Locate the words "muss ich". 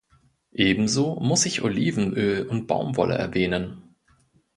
1.19-1.61